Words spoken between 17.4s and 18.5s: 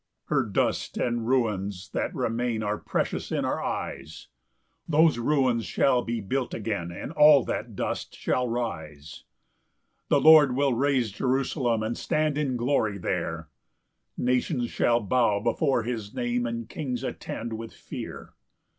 with fear.